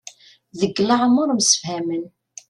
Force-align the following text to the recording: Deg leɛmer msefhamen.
Deg 0.59 0.75
leɛmer 0.87 1.29
msefhamen. 1.39 2.03